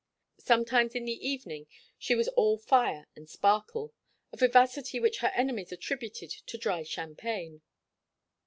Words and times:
Sometimes 0.39 0.95
in 0.95 1.05
the 1.05 1.27
evening 1.29 1.67
she 1.99 2.15
was 2.15 2.27
all 2.29 2.57
fire 2.57 3.05
and 3.15 3.29
sparkle, 3.29 3.93
a 4.33 4.37
vivacity 4.37 4.99
which 4.99 5.19
her 5.19 5.31
enemies 5.35 5.71
attributed 5.71 6.31
to 6.31 6.57
dry 6.57 6.81
champagne. 6.81 7.61